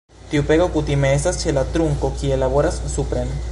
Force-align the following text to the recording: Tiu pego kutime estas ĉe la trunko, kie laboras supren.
Tiu 0.29 0.45
pego 0.51 0.65
kutime 0.77 1.11
estas 1.17 1.37
ĉe 1.43 1.55
la 1.59 1.65
trunko, 1.77 2.13
kie 2.23 2.43
laboras 2.45 2.83
supren. 2.97 3.39